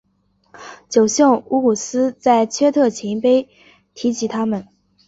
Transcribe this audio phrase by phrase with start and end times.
[0.89, 3.47] 九姓乌古斯在阙特勤碑
[3.93, 4.67] 提及他们。